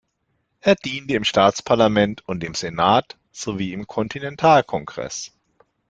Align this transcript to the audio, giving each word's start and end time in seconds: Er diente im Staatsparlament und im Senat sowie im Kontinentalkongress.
Er 0.61 0.73
diente 0.73 1.13
im 1.13 1.23
Staatsparlament 1.23 2.27
und 2.27 2.43
im 2.43 2.55
Senat 2.55 3.19
sowie 3.31 3.71
im 3.71 3.85
Kontinentalkongress. 3.85 5.31